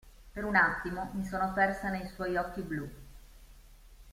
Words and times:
Per 0.33 0.43
un 0.43 0.55
attimo 0.55 1.11
mi 1.13 1.23
sono 1.23 1.53
persa 1.53 1.89
nei 1.89 2.07
suoi 2.07 2.35
occhi 2.35 2.61
blu. 2.63 2.89